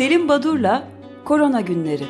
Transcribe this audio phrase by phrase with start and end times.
[0.00, 0.88] Selim Badur'la
[1.24, 2.04] Korona Günleri.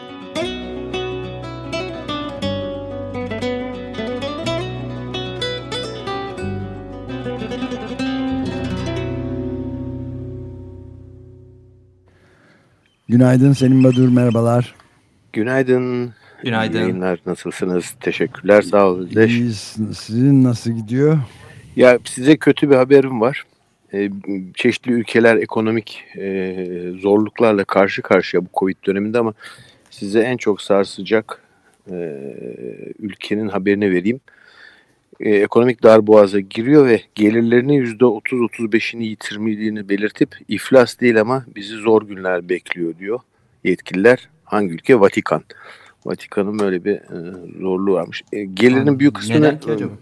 [13.09, 14.75] Günaydın Selim Badur, merhabalar.
[15.33, 16.13] Günaydın.
[16.43, 16.79] Günaydın.
[16.79, 17.95] Yayınlar nasılsınız?
[18.01, 19.11] Teşekkürler, sağ olun.
[19.17, 19.77] İyiyiz.
[19.99, 21.19] Sizin nasıl gidiyor?
[21.77, 23.45] Ya size kötü bir haberim var.
[23.95, 24.11] Ee,
[24.55, 29.35] çeşitli ülkeler ekonomik e, zorluklarla karşı karşıya bu Covid döneminde ama
[29.91, 31.43] size en çok sarsacak
[31.91, 32.17] e,
[32.99, 34.21] ülkenin haberini vereyim.
[35.21, 42.49] E, ekonomik darboğaza giriyor ve gelirlerinin %30-35'ini yitirmediğini belirtip iflas değil ama bizi zor günler
[42.49, 43.21] bekliyor diyor
[43.65, 44.29] yetkililer.
[44.45, 45.01] Hangi ülke?
[45.01, 45.43] Vatikan.
[46.07, 48.23] Vatikan'ın böyle bir e, zorluğu varmış.
[48.33, 49.93] E, gelirinin büyük kısmını Neden ki acaba?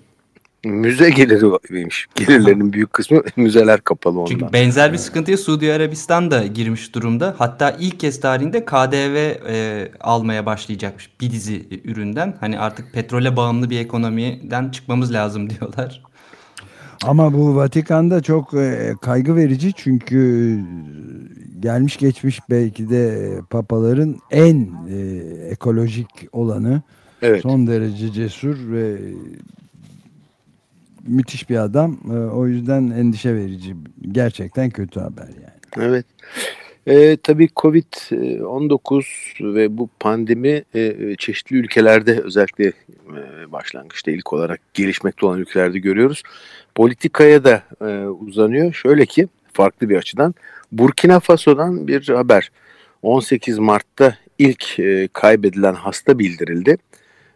[0.64, 2.06] Müze geliri varmış.
[2.14, 4.30] Gelirlerinin büyük kısmı müzeler kapalı ondan.
[4.30, 7.34] Çünkü benzer bir sıkıntıya Suudi Arabistan da girmiş durumda.
[7.38, 9.16] Hatta ilk kez tarihinde KDV
[9.48, 12.36] e, almaya başlayacakmış bir dizi üründen.
[12.40, 16.02] Hani artık petrole bağımlı bir ekonomiden çıkmamız lazım diyorlar.
[17.04, 20.60] Ama bu Vatikan'da çok e, kaygı verici çünkü
[21.60, 24.96] gelmiş geçmiş belki de papaların en e,
[25.50, 26.82] ekolojik olanı.
[27.22, 27.42] Evet.
[27.42, 28.98] Son derece cesur ve
[31.08, 31.98] müthiş bir adam.
[32.10, 33.76] E, o yüzden endişe verici.
[34.12, 35.88] Gerçekten kötü haber yani.
[35.88, 36.06] Evet.
[36.88, 45.26] Ee, tabii Covid-19 ve bu pandemi e, çeşitli ülkelerde özellikle e, başlangıçta ilk olarak gelişmekte
[45.26, 46.22] olan ülkelerde görüyoruz.
[46.74, 48.72] Politikaya da e, uzanıyor.
[48.72, 50.34] Şöyle ki farklı bir açıdan
[50.72, 52.50] Burkina Faso'dan bir haber.
[53.02, 56.78] 18 Mart'ta ilk e, kaybedilen hasta bildirildi.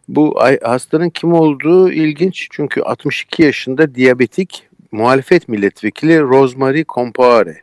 [0.08, 7.62] Bu hastanın kim olduğu ilginç çünkü 62 yaşında diyabetik muhalefet milletvekili Rosemary Compaore.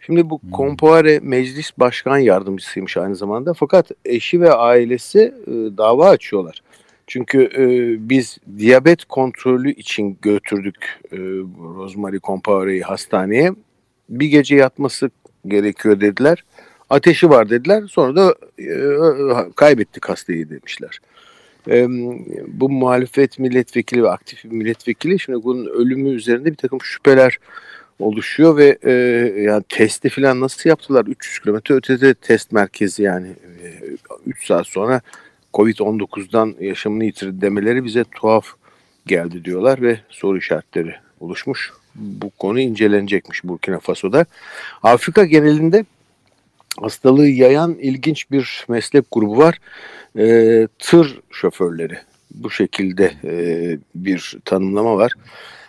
[0.00, 6.62] Şimdi bu Compaore meclis başkan yardımcısıymış aynı zamanda fakat eşi ve ailesi e, dava açıyorlar.
[7.06, 7.64] Çünkü e,
[8.08, 11.16] biz diyabet kontrolü için götürdük e,
[11.76, 13.52] Rosemary Compaore'yi hastaneye.
[14.08, 15.10] Bir gece yatması
[15.46, 16.44] gerekiyor dediler.
[16.90, 17.82] Ateşi var dediler.
[17.90, 21.00] Sonra da e, kaybettik hastayı demişler.
[21.68, 21.86] E,
[22.46, 27.38] bu muhalefet milletvekili ve aktif milletvekili şimdi bunun ölümü üzerinde bir takım şüpheler
[27.98, 28.92] oluşuyor ve e,
[29.42, 31.06] yani testi falan nasıl yaptılar?
[31.06, 33.28] 300 kilometre ötede test merkezi yani
[34.26, 35.00] 3 saat sonra
[35.54, 38.46] Covid-19'dan yaşamını yitirdi demeleri bize tuhaf
[39.06, 41.72] geldi diyorlar ve soru işaretleri oluşmuş.
[41.94, 44.26] Bu konu incelenecekmiş Burkina Faso'da.
[44.82, 45.84] Afrika genelinde
[46.80, 49.58] hastalığı yayan ilginç bir meslek grubu var.
[50.18, 51.98] E, tır şoförleri.
[52.34, 53.32] Bu şekilde e,
[53.94, 55.12] bir tanımlama var.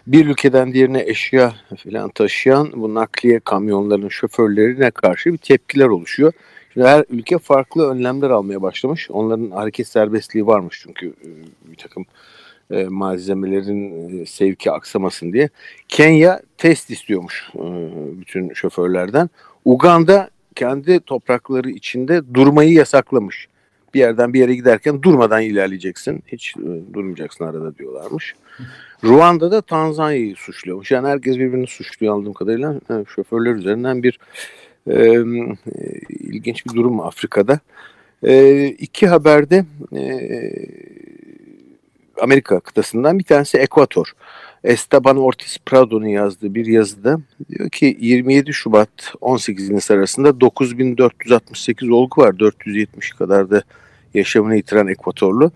[0.08, 6.34] Bir ülkeden diğerine eşya falan taşıyan bu nakliye kamyonlarının şoförlerine karşı bir tepkiler oluşuyor.
[6.74, 9.12] Şimdi her ülke farklı önlemler almaya başlamış.
[9.12, 11.30] Onların hareket serbestliği varmış çünkü e,
[11.72, 12.06] bir takım
[12.72, 15.50] e, malzemelerin e, sevki aksamasın diye.
[15.88, 17.66] Kenya test istiyormuş e,
[18.22, 19.30] bütün şoförlerden.
[19.66, 23.48] Uganda kendi toprakları içinde durmayı yasaklamış.
[23.94, 26.24] Bir yerden bir yere giderken durmadan ilerleyeceksin.
[26.28, 28.36] Hiç e, durmayacaksın arada diyorlarmış.
[29.04, 30.92] Ruanda'da Tanzanya'yı suçluyormuş.
[30.92, 32.76] Yani herkes birbirini suçluyor anladığım kadarıyla.
[32.90, 34.20] E, şoförler üzerinden bir
[34.88, 35.24] e, e,
[36.10, 37.60] ilginç bir durum Afrika'da.
[38.24, 40.02] E, iki haberde e,
[42.22, 44.14] Amerika kıtasından bir tanesi Ekvator.
[44.64, 52.22] Esteban Ortiz Prado'nun yazdığı bir yazıda diyor ki 27 Şubat 18 Nisan arasında 9468 olgu
[52.22, 52.40] var.
[52.40, 53.64] 470 kadar da
[54.14, 55.52] yaşamını yitiren Ekvatorlu.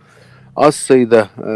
[0.56, 1.52] Az sayıda e,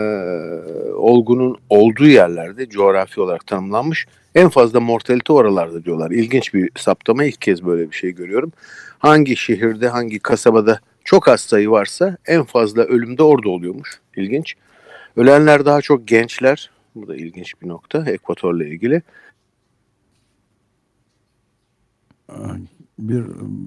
[0.93, 4.07] olgunun olduğu yerlerde coğrafi olarak tanımlanmış.
[4.35, 6.11] En fazla mortalite oralarda diyorlar.
[6.11, 8.51] İlginç bir saptama ilk kez böyle bir şey görüyorum.
[8.99, 13.99] Hangi şehirde hangi kasabada çok az sayı varsa en fazla ölüm de orada oluyormuş.
[14.15, 14.55] İlginç.
[15.17, 16.69] Ölenler daha çok gençler.
[17.01, 19.01] Bu da ilginç bir nokta Ekvator'la ilgili.
[22.99, 23.23] Bir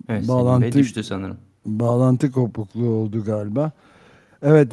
[0.09, 1.37] Evet, bağlantı düştü sanırım.
[1.67, 3.73] bağlantı kopukluğu oldu galiba.
[4.43, 4.73] Evet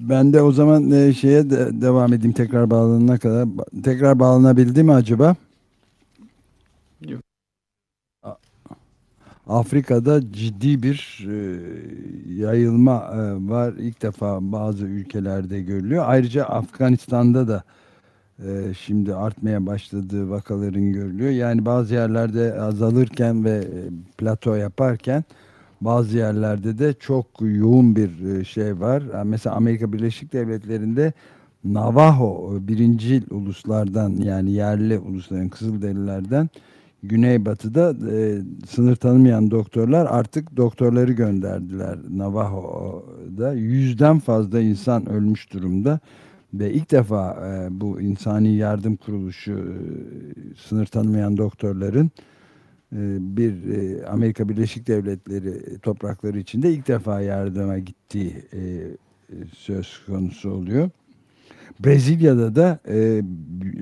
[0.00, 3.48] ben de o zaman e, şeye de devam edeyim tekrar bağlanana kadar.
[3.84, 5.36] Tekrar bağlanabildi mi acaba?
[7.08, 7.22] Yok.
[9.46, 11.34] Afrika'da ciddi bir e,
[12.40, 13.72] yayılma e, var.
[13.72, 16.04] İlk defa bazı ülkelerde görülüyor.
[16.06, 17.64] Ayrıca Afganistan'da da
[18.38, 21.30] e, şimdi artmaya başladığı vakaların görülüyor.
[21.30, 23.80] Yani bazı yerlerde azalırken ve e,
[24.18, 25.24] plato yaparken
[25.80, 29.02] bazı yerlerde de çok yoğun bir e, şey var.
[29.24, 31.12] Mesela Amerika Birleşik Devletleri'nde
[31.64, 36.48] Navajo birincil uluslardan yani yerli ulusların Kızılderililerden
[37.02, 38.38] Güneybatı'da e,
[38.68, 43.52] sınır tanımayan doktorlar artık doktorları gönderdiler Navajo'da.
[43.52, 46.00] Yüzden fazla insan ölmüş durumda.
[46.54, 49.76] Ve ilk defa e, bu insani yardım kuruluşu e,
[50.68, 52.10] sınır tanımayan doktorların
[52.92, 58.60] e, bir e, Amerika Birleşik Devletleri toprakları içinde ilk defa yardıma gittiği e,
[59.52, 60.90] söz konusu oluyor.
[61.80, 63.22] Brezilya'da da e,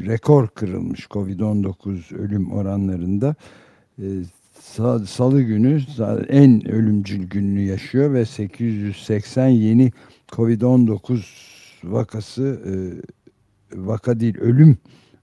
[0.07, 3.35] rekor kırılmış Covid-19 ölüm oranlarında.
[3.99, 4.07] E,
[5.07, 5.81] Salı günü
[6.29, 9.93] en ölümcül gününü yaşıyor ve 880 yeni
[10.29, 11.21] Covid-19
[11.85, 12.73] vakası e,
[13.87, 14.79] vaka değil ölüm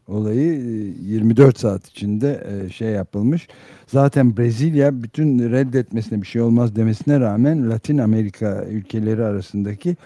[0.07, 0.61] olayı
[1.01, 3.47] 24 e, saat içinde e, şey yapılmış.
[3.87, 9.97] Zaten Brezilya bütün reddetmesine bir şey olmaz demesine rağmen Latin Amerika ülkeleri arasındaki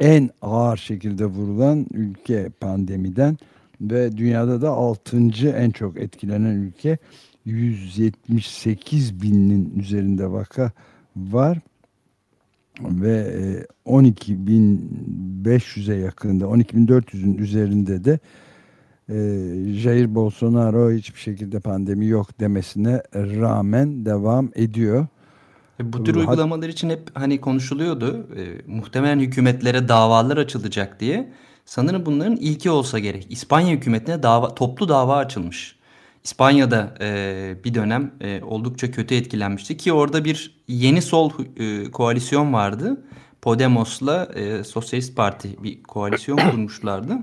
[0.00, 3.38] en ağır şekilde vurulan ülke pandemiden
[3.80, 5.18] ve dünyada da 6.
[5.56, 6.98] en çok etkilenen ülke
[7.44, 10.72] 178 binin üzerinde vaka
[11.16, 11.58] var
[12.80, 18.18] ve 12.500'e yakında 12.400'ün üzerinde de
[19.08, 19.14] e,
[19.72, 25.06] Jair Bolsonaro hiçbir şekilde pandemi yok demesine rağmen devam ediyor.
[25.80, 28.26] E, bu tür uygulamalar için hep hani konuşuluyordu.
[28.36, 31.32] E, muhtemelen hükümetlere davalar açılacak diye.
[31.64, 33.26] Sanırım bunların ilki olsa gerek.
[33.30, 35.76] İspanya hükümetine dava, toplu dava açılmış.
[36.24, 42.52] İspanya'da e, bir dönem e, oldukça kötü etkilenmişti ki orada bir yeni sol e, koalisyon
[42.52, 43.04] vardı.
[43.42, 47.18] Podemos'la e, Sosyalist Parti bir koalisyon kurmuşlardı.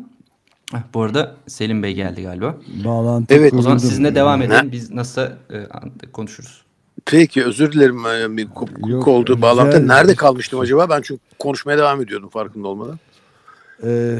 [0.72, 2.58] Heh, bu arada Selim Bey geldi galiba.
[2.86, 3.54] Bağlantı evet.
[3.54, 4.72] O zaman sizinle devam edelim.
[4.72, 6.69] Biz nasıl e, konuşuruz.
[7.12, 9.88] Peki özür dilerim e, bir kopuk oldu bağlantı.
[9.88, 10.90] Nerede kalmıştım acaba?
[10.90, 13.00] Ben çünkü konuşmaya devam ediyordum farkında olmadan.
[13.84, 14.18] Ee,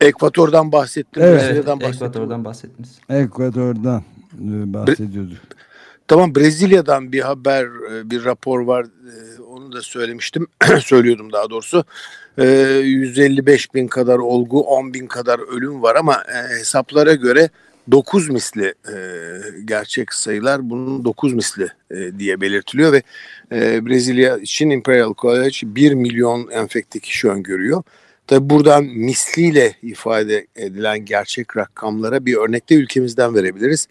[0.00, 1.22] Ekvator'dan bahsettim.
[1.22, 2.06] Evet, Brezilya'dan bahsettim.
[2.06, 2.98] Ekvator'dan bahsettiniz.
[3.08, 4.02] Ekvator'dan
[4.34, 5.38] e, bahsediyorduk.
[6.08, 8.86] Tamam Brezilya'dan bir haber, e, bir rapor var.
[9.50, 10.46] Onu da söylemiştim.
[10.80, 11.84] Söylüyordum daha doğrusu.
[12.36, 16.22] 155 bin kadar olgu, 10 bin kadar ölüm var ama
[16.58, 17.50] hesaplara göre
[17.90, 18.96] 9 misli e,
[19.64, 23.02] gerçek sayılar bunun 9 misli e, diye belirtiliyor ve
[23.52, 27.82] e, Brezilya için Imperial College 1 milyon enfekte kişi öngörüyor.
[28.26, 33.88] Tabi buradan misliyle ifade edilen gerçek rakamlara bir örnek de ülkemizden verebiliriz.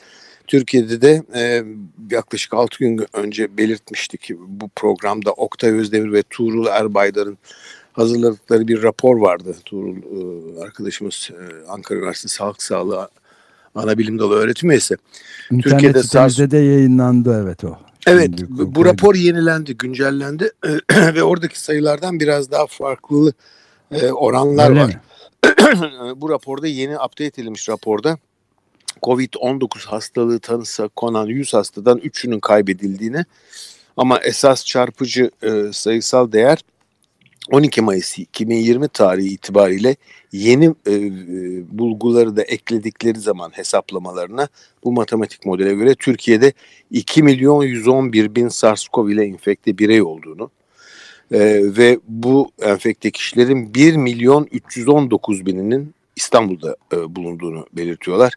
[0.48, 1.64] Türkiye'de de e,
[2.12, 7.38] yaklaşık 6 gün önce belirtmiştik bu programda Oktay Özdemir ve Tuğrul Erbaydar'ın
[7.94, 9.56] hazırladıkları bir rapor vardı.
[9.66, 13.10] Tuğrul e, arkadaşımız e, Ankara Üniversitesi Halk Sağlığı
[13.76, 14.98] ana bilim dalı öğretim üyesi.
[15.52, 17.78] İnternet Türkiye'de sitemizde de yayınlandı evet o.
[18.08, 20.52] Evet bu, bu rapor yenilendi, güncellendi
[21.16, 23.34] ve oradaki sayılardan biraz daha farklı
[23.92, 24.98] e, oranlar Öyle var.
[26.22, 28.18] bu raporda yeni update edilmiş raporda
[29.04, 33.26] Covid-19 hastalığı tanısa konan 100 hastadan 3'ünün kaybedildiğini
[33.98, 36.60] ama esas çarpıcı e, sayısal değer
[37.52, 39.96] 12 Mayıs 2020 tarihi itibariyle
[40.32, 41.00] yeni e, e,
[41.78, 44.48] bulguları da ekledikleri zaman hesaplamalarına
[44.84, 46.54] bu matematik modele göre Türkiye'de
[46.92, 50.52] 2 milyon 111 bin SARS-CoV ile enfekte birey olduğunu
[51.32, 51.40] e,
[51.78, 58.34] ve bu enfekte kişilerin 1 milyon 319 bininin İstanbul'da e, bulunduğunu belirtiyorlar.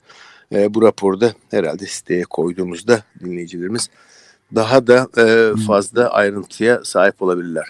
[0.52, 3.88] E, bu raporda herhalde siteye koyduğumuzda dinleyicilerimiz
[4.54, 7.68] daha da e, fazla ayrıntıya sahip olabilirler.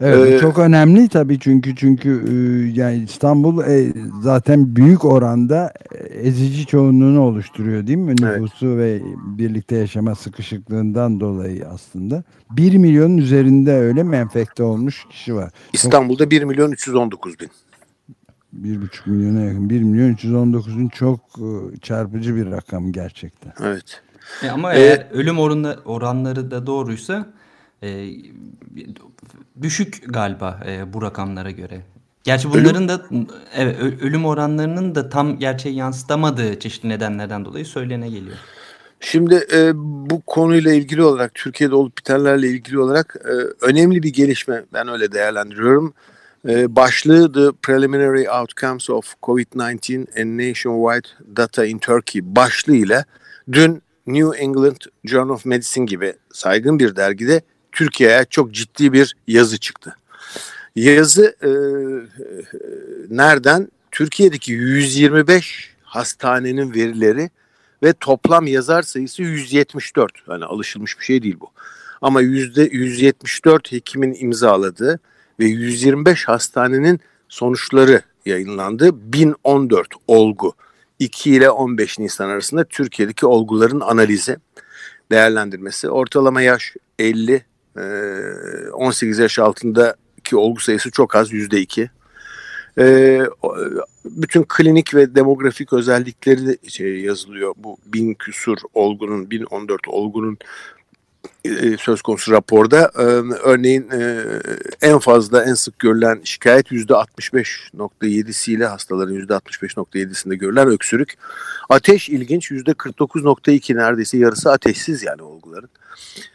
[0.00, 2.34] Evet ee, çok önemli tabii çünkü çünkü e,
[2.80, 8.12] yani İstanbul e, zaten büyük oranda e, ezici çoğunluğunu oluşturuyor değil mi?
[8.12, 9.02] Nüfusu evet.
[9.02, 9.06] ve
[9.38, 12.22] birlikte yaşama sıkışıklığından dolayı aslında.
[12.50, 15.50] 1 milyonun üzerinde öyle mi enfekte olmuş kişi var.
[15.72, 17.50] İstanbul'da 1 milyon 319 bin.
[18.62, 19.70] 1,5 milyona yakın.
[19.70, 21.20] 1 milyon 319 bin çok
[21.82, 23.52] çarpıcı bir rakam gerçekten.
[23.62, 24.02] Evet.
[24.42, 27.26] E ama ee, eğer ölüm oranı, oranları da doğruysa
[27.84, 28.08] e,
[29.62, 31.80] düşük galiba e, bu rakamlara göre.
[32.24, 33.02] Gerçi bunların da
[33.54, 38.36] evet, ölüm oranlarının da tam gerçeği yansıtamadığı çeşitli nedenlerden dolayı söylene geliyor.
[39.00, 39.72] Şimdi e,
[40.10, 43.32] bu konuyla ilgili olarak Türkiye'de olup bitenlerle ilgili olarak e,
[43.66, 45.94] önemli bir gelişme ben öyle değerlendiriyorum.
[46.48, 53.04] E, başlığı The Preliminary Outcomes of COVID-19 and Nationwide Data in Turkey başlığıyla
[53.52, 57.40] dün New England Journal of Medicine gibi saygın bir dergide
[57.74, 59.96] Türkiye'ye çok ciddi bir yazı çıktı.
[60.76, 62.26] Yazı e, e,
[63.10, 63.68] nereden?
[63.90, 67.30] Türkiye'deki 125 hastanenin verileri
[67.82, 70.12] ve toplam yazar sayısı 174.
[70.26, 71.50] Hani alışılmış bir şey değil bu.
[72.02, 75.00] Ama yüzde 174 hekimin imzaladığı
[75.40, 79.12] ve 125 hastanenin sonuçları yayınlandı.
[79.12, 80.54] 1014 olgu
[80.98, 84.36] 2 ile 15 Nisan arasında Türkiye'deki olguların analizi,
[85.10, 85.90] değerlendirmesi.
[85.90, 87.44] Ortalama yaş 50,
[88.72, 91.88] 18 yaş altındaki olgu sayısı çok az, %2.
[94.04, 97.54] Bütün klinik ve demografik özellikleri de şey yazılıyor.
[97.56, 100.83] Bu bin küsur olgunun, 1014 olgunun e,
[101.78, 103.02] söz konusu raporda e,
[103.44, 104.24] örneğin e,
[104.82, 111.14] en fazla en sık görülen şikayet %65.7'siyle hastaların %65.7'sinde görülen öksürük.
[111.68, 115.70] Ateş ilginç %49.2 neredeyse yarısı ateşsiz yani olguların.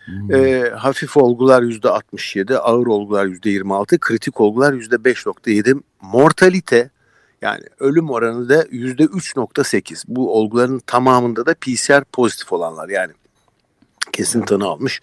[0.05, 0.35] Hmm.
[0.35, 5.81] E, hafif olgular %67, ağır olgular %26, kritik olgular %5.7.
[6.01, 6.89] Mortalite
[7.41, 10.03] yani ölüm oranı da %3.8.
[10.07, 13.11] Bu olguların tamamında da PCR pozitif olanlar yani
[14.13, 15.01] kesin tanı almış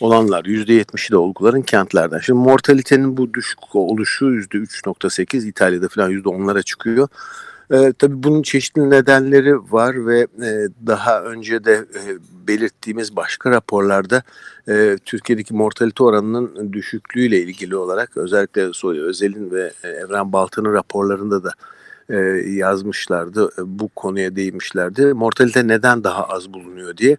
[0.00, 2.18] olanlar %70'i de olguların kentlerden.
[2.18, 7.08] Şimdi mortalitenin bu düşük oluşu %3.8 İtalya'da falan %10'lara çıkıyor.
[7.72, 12.02] Ee, tabii bunun çeşitli nedenleri var ve e, daha önce de e,
[12.48, 14.22] belirttiğimiz başka raporlarda
[14.68, 21.44] e, Türkiye'deki mortalite oranının düşüklüğüyle ilgili olarak özellikle Soy Özel'in ve e, Evren Baltan'ın raporlarında
[21.44, 21.50] da
[22.08, 22.16] e,
[22.50, 23.44] yazmışlardı.
[23.58, 25.14] E, bu konuya değinmişlerdi.
[25.14, 27.16] Mortalite neden daha az bulunuyor diye.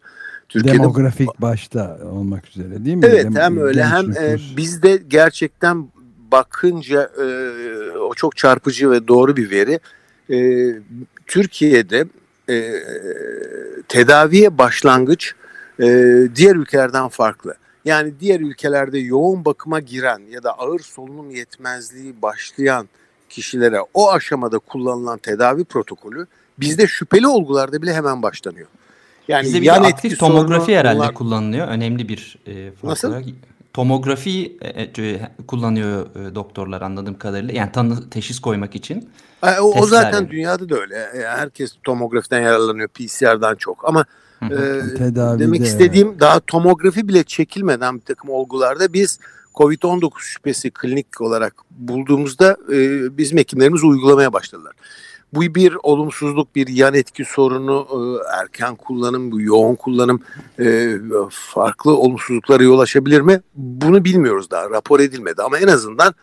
[0.49, 3.05] Türkiye'de demografik başta olmak üzere değil mi?
[3.05, 5.87] Evet Dem hem öyle hem e, bizde gerçekten
[6.31, 7.25] bakınca e,
[7.97, 9.79] o çok çarpıcı ve doğru bir veri.
[10.29, 10.69] E,
[11.27, 12.05] Türkiye'de
[12.49, 12.71] e,
[13.87, 15.35] tedaviye başlangıç
[15.79, 15.85] e,
[16.35, 17.55] diğer ülkelerden farklı.
[17.85, 22.89] Yani diğer ülkelerde yoğun bakıma giren ya da ağır solunum yetmezliği başlayan
[23.29, 26.27] kişilere o aşamada kullanılan tedavi protokolü
[26.59, 28.67] bizde şüpheli olgularda bile hemen başlanıyor.
[29.27, 31.13] Yani Bizde bir yan aktif tomografi herhalde bunlar...
[31.13, 31.67] kullanılıyor.
[31.67, 33.13] Önemli bir e, Nasıl?
[33.73, 37.53] Tomografi e, e, kullanıyor e, doktorlar anladığım kadarıyla.
[37.53, 39.09] Yani tanı teşhis koymak için.
[39.43, 40.29] E, o, o zaten yani.
[40.29, 40.95] dünyada da öyle.
[40.95, 44.05] E, herkes tomografiden yararlanıyor PCR'dan çok ama
[44.43, 44.57] e,
[45.39, 49.19] demek istediğim daha tomografi bile çekilmeden bir takım olgularda biz
[49.55, 52.77] COVID-19 şüphesi klinik olarak bulduğumuzda e,
[53.17, 54.73] bizim hekimlerimiz uygulamaya başladılar.
[55.35, 57.97] Bu bir olumsuzluk, bir yan etki sorunu, e,
[58.39, 60.21] erken kullanım, bu yoğun kullanım
[60.59, 60.95] e,
[61.29, 63.41] farklı olumsuzluklara yol açabilir mi?
[63.55, 66.13] Bunu bilmiyoruz daha, rapor edilmedi ama en azından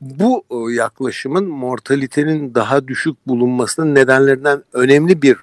[0.00, 5.36] bu e, yaklaşımın mortalitenin daha düşük bulunmasının nedenlerinden önemli bir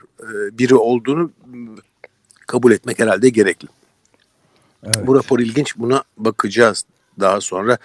[0.51, 1.31] biri olduğunu
[2.47, 3.67] kabul etmek herhalde gerekli.
[4.83, 5.07] Evet.
[5.07, 5.77] Bu rapor ilginç.
[5.77, 6.85] Buna bakacağız
[7.19, 7.77] daha sonra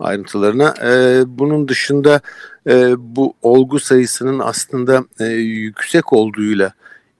[0.00, 0.74] ayrıntılarına.
[0.82, 2.20] E, bunun dışında
[2.66, 6.72] e, bu olgu sayısının aslında e, yüksek olduğuyla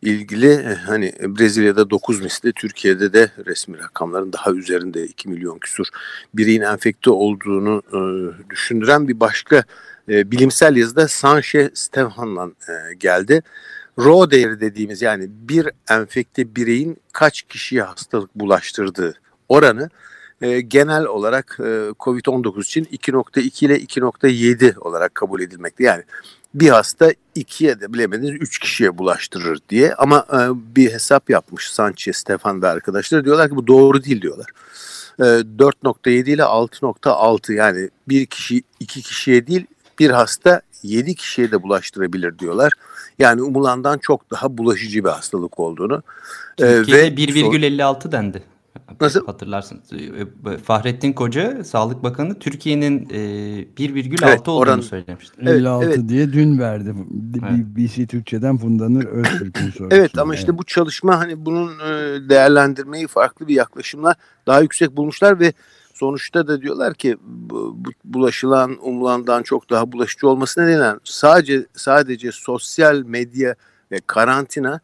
[0.03, 5.87] ilgili e, hani Brezilya'da 9 misli Türkiye'de de resmi rakamların daha üzerinde 2 milyon küsur
[6.35, 8.01] bireyin enfekte olduğunu e,
[8.51, 9.65] düşündüren bir başka
[10.09, 13.43] e, bilimsel yazıda Sanche Stefan'la e, geldi.
[13.99, 19.15] Rho değeri dediğimiz yani bir enfekte bireyin kaç kişiye hastalık bulaştırdığı
[19.49, 19.91] oranı
[20.43, 25.85] e, genel olarak e, COVID-19 için 2.2 ile 2.7 olarak kabul edilmekte.
[25.85, 26.03] Yani
[26.55, 30.39] bir hasta ikiye de bilemediniz üç kişiye bulaştırır diye ama e,
[30.77, 34.51] bir hesap yapmış Sanchez, Stefan ve arkadaşlar diyorlar ki bu doğru değil diyorlar.
[35.19, 39.67] E, 4.7 ile 6.6 yani bir kişi iki kişiye değil
[39.99, 42.73] bir hasta 7 kişiye de bulaştırabilir diyorlar.
[43.19, 46.03] Yani umulandan çok daha bulaşıcı bir hastalık olduğunu.
[46.57, 48.52] Türkiye'de e, 1,56 dendi.
[49.01, 49.27] Nasıl?
[49.27, 49.93] Hatırlarsınız.
[49.93, 53.17] Ee, Fahrettin Koca, Sağlık Bakanı Türkiye'nin e,
[53.79, 55.37] 1,6 evet, olduğunu oran, söylemişti.
[55.43, 56.09] Evet, 56 evet.
[56.09, 56.95] diye dün verdi.
[57.51, 57.67] Evet.
[57.67, 59.89] BBC Türkçe'den Fundanır Öztürk'ün sorusu.
[59.91, 64.15] Evet ama işte bu çalışma hani bunun e, değerlendirmeyi farklı bir yaklaşımla
[64.47, 65.53] daha yüksek bulmuşlar ve
[65.95, 72.97] sonuçta da diyorlar ki bu, bulaşılan umulandan çok daha bulaşıcı olması nedeniyle sadece sadece sosyal
[72.97, 73.55] medya
[73.93, 74.81] ve karantina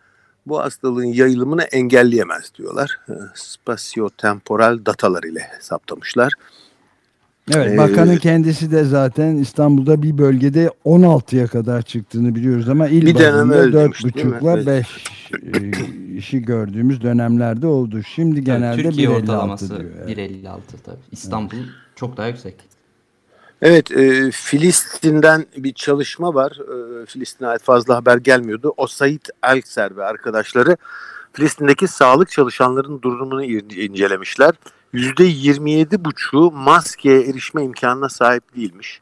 [0.49, 2.99] bu hastalığın yayılımını engelleyemez diyorlar.
[3.09, 6.33] Ee, spasyotemporal datalar ile hesaplamışlar.
[7.57, 13.15] Evet, ee, bakanın kendisi de zaten İstanbul'da bir bölgede 16'ya kadar çıktığını biliyoruz ama il
[13.15, 14.87] bazında 4,5'la 5
[16.17, 18.03] işi gördüğümüz dönemlerde oldu.
[18.03, 20.09] Şimdi genelde evet, Türkiye ortalaması diyor.
[20.09, 20.97] 1.56 tabii.
[21.13, 21.67] İstanbul evet.
[21.97, 22.55] çok daha yüksek.
[23.63, 26.53] Evet, e, Filistin'den bir çalışma var.
[27.03, 28.75] E, Filistin'e ait fazla haber gelmiyordu.
[28.77, 30.77] O Said Elkser ve arkadaşları
[31.33, 34.55] Filistin'deki sağlık çalışanlarının durumunu incelemişler.
[34.95, 39.01] %27,5'u maskeye erişme imkanına sahip değilmiş.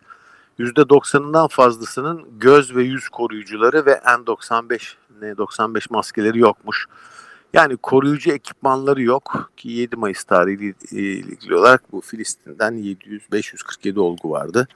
[0.59, 6.87] %90'ından fazlasının göz ve yüz koruyucuları ve N95 N95 maskeleri yokmuş.
[7.57, 14.31] Yani koruyucu ekipmanları yok ki 7 Mayıs tarihi ilgili olarak bu Filistin'den 700 547 olgu
[14.31, 14.69] vardı.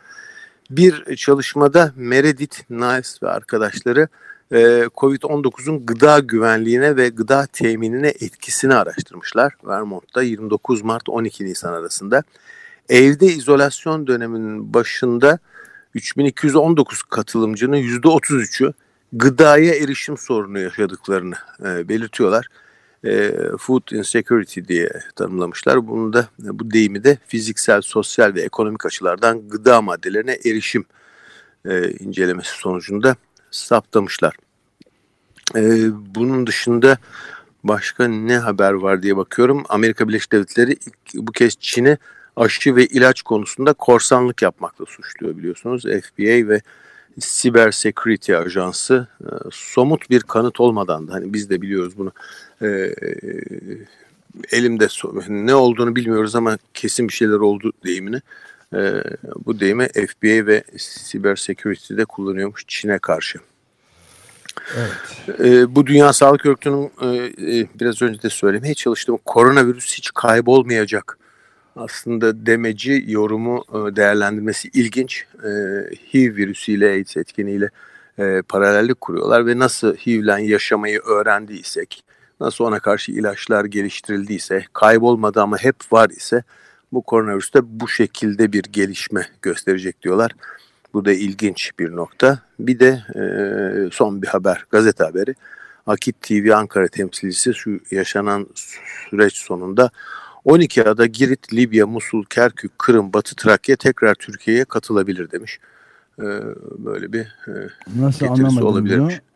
[0.70, 4.08] Bir çalışmada Meredith Niles ve arkadaşları
[4.52, 4.58] e,
[4.96, 9.52] Covid-19'un gıda güvenliğine ve gıda teminine etkisini araştırmışlar.
[9.64, 12.22] Vermont'ta 29 Mart 12 Nisan arasında.
[12.88, 15.38] Evde izolasyon döneminin başında
[15.94, 18.72] 3219 katılımcının %33'ü
[19.12, 22.46] gıdaya erişim sorunu yaşadıklarını e, belirtiyorlar.
[23.04, 25.88] E, food insecurity diye tanımlamışlar.
[25.88, 30.84] Bunu da bu deyimi de fiziksel, sosyal ve ekonomik açılardan gıda maddelerine erişim
[31.64, 33.16] e, incelemesi sonucunda
[33.50, 34.34] saptamışlar.
[35.56, 35.60] E,
[36.14, 36.98] bunun dışında
[37.64, 39.64] başka ne haber var diye bakıyorum.
[39.68, 41.98] Amerika Birleşik Devletleri ilk, bu kez Çin'e
[42.36, 45.82] aşı ve ilaç konusunda korsanlık yapmakla suçluyor biliyorsunuz.
[45.82, 46.60] FBI ve
[47.20, 52.12] Siber Security Ajansı e, somut bir kanıt olmadan da hani biz de biliyoruz bunu
[52.62, 52.94] e,
[54.52, 54.86] elimde
[55.28, 58.20] ne olduğunu bilmiyoruz ama kesin bir şeyler oldu deyimini
[58.74, 59.02] e,
[59.46, 63.38] bu deyimi FBI ve Siber Security'de kullanıyormuş Çin'e karşı.
[64.76, 65.40] Evet.
[65.40, 67.06] E, bu Dünya Sağlık Örgütü'nün e,
[67.58, 71.18] e, biraz önce de söylemeye çalıştığım koronavirüs hiç kaybolmayacak
[71.76, 75.26] aslında demeci yorumu e, değerlendirmesi ilginç.
[75.44, 75.48] E,
[76.12, 77.70] HIV virüsüyle AIDS etkeniyle
[78.18, 82.04] e, paralellik kuruyorlar ve nasıl HIV'le yaşamayı öğrendiysek,
[82.40, 86.42] nasıl ona karşı ilaçlar geliştirildiyse, kaybolmadı ama hep var ise
[86.92, 90.32] bu koronavirüste bu şekilde bir gelişme gösterecek diyorlar.
[90.94, 92.38] Bu da ilginç bir nokta.
[92.58, 93.02] Bir de
[93.92, 95.34] son bir haber, gazete haberi.
[95.86, 99.90] Akit TV Ankara temsilcisi şu yaşanan süreç sonunda
[100.44, 105.58] 12 ada Girit, Libya, Musul, Kerkük, Kırım, Batı Trakya tekrar Türkiye'ye katılabilir demiş.
[106.18, 106.24] Ee,
[106.78, 107.52] böyle bir e,
[107.96, 109.14] Nasıl anlamadım olabilirmiş.
[109.14, 109.30] Bunu?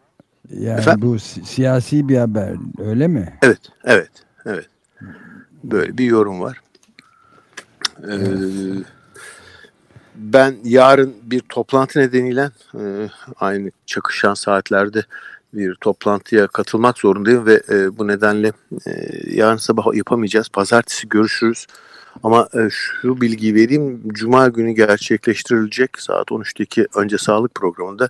[0.64, 1.08] Yani Efendim?
[1.08, 3.38] bu si siyasi bir haber öyle mi?
[3.42, 4.10] Evet, evet,
[4.46, 4.68] evet.
[5.64, 6.60] Böyle bir yorum var.
[8.08, 8.18] Ee,
[10.16, 13.08] ben yarın bir toplantı nedeniyle e,
[13.40, 15.04] aynı çakışan saatlerde
[15.56, 18.52] bir toplantıya katılmak zorundayım ve e, bu nedenle
[18.86, 18.90] e,
[19.30, 20.48] yarın sabah yapamayacağız.
[20.48, 21.66] Pazartesi görüşürüz.
[22.22, 24.02] Ama e, şu bilgiyi vereyim.
[24.08, 28.08] Cuma günü gerçekleştirilecek saat 13'teki önce sağlık programında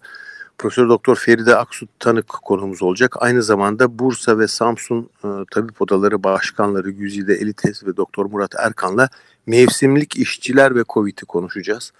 [0.58, 3.16] Profesör Doktor Feride Aksu tanık konumuz olacak.
[3.20, 9.08] Aynı zamanda Bursa ve Samsun e, Tabip Odaları Başkanları Güzide Elites ve Doktor Murat Erkan'la
[9.46, 11.92] mevsimlik işçiler ve Covid'i konuşacağız.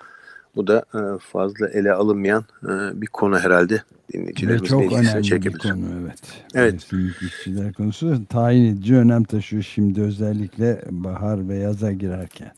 [0.57, 5.55] Bu da e, fazla ele alınmayan e, bir konu herhalde dinleyicilerimiz çok önemli çekebilir.
[5.55, 6.19] bir konu evet.
[6.55, 6.87] Evet.
[7.23, 12.53] İşçiler konusu tayin edici önem taşıyor şimdi özellikle bahar ve yaza girerken.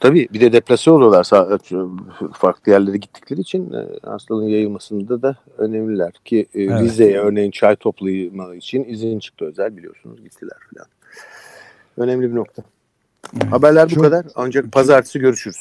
[0.00, 1.30] Tabii bir de deplase oluyorlar
[2.32, 6.80] farklı yerlere gittikleri için e, hastalığın yayılmasında da önemliler ki evet.
[6.80, 10.86] Rize'ye örneğin çay toplama için izin çıktı özel biliyorsunuz gittiler falan.
[11.96, 12.62] Önemli bir nokta.
[13.50, 14.26] Haberler bu kadar.
[14.34, 15.56] Ancak pazartesi görüşürüz.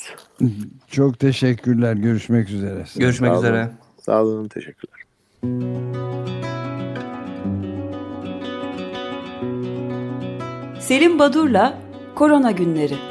[0.88, 1.94] Çok teşekkürler.
[1.94, 2.86] Görüşmek üzere.
[2.96, 3.62] Görüşmek Sağ üzere.
[3.64, 3.72] Olun.
[4.06, 4.48] Sağ olun.
[4.48, 5.02] Teşekkürler.
[10.80, 11.78] Selim Badur'la
[12.16, 13.11] Korona Günleri.